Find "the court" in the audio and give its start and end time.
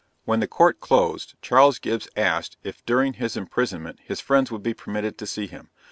0.39-0.79